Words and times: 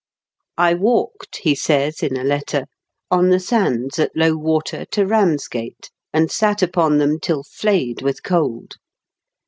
I 0.57 0.73
walked," 0.73 1.41
he 1.43 1.53
says, 1.53 2.01
in 2.01 2.17
a 2.17 2.23
letter," 2.23 2.65
on 3.11 3.29
the 3.29 3.39
sands 3.39 3.99
at 3.99 4.09
low 4.17 4.35
water 4.35 4.83
to 4.85 5.01
Eams 5.03 5.47
gate, 5.47 5.91
and 6.11 6.31
sat 6.31 6.63
upon 6.63 6.97
them 6.97 7.19
till 7.19 7.43
flayed 7.43 8.01
with 8.01 8.23
cold." 8.23 8.77